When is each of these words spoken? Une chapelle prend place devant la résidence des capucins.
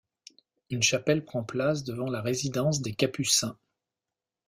Une 0.71 0.81
chapelle 0.81 1.23
prend 1.25 1.43
place 1.43 1.83
devant 1.83 2.09
la 2.09 2.21
résidence 2.23 2.81
des 2.81 2.95
capucins. 2.95 3.59